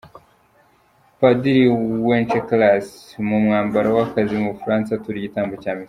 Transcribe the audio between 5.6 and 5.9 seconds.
cya misa.